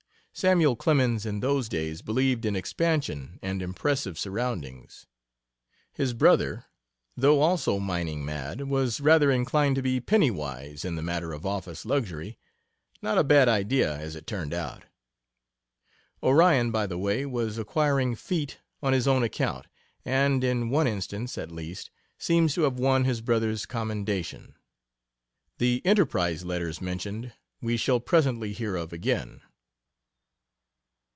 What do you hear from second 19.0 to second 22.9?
own account, and in one instance, at least, seems to have